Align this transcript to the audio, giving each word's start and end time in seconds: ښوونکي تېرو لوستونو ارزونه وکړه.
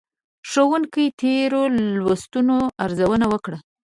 ښوونکي 0.49 1.05
تېرو 1.21 1.61
لوستونو 2.03 2.57
ارزونه 2.83 3.25
وکړه. 3.33 3.57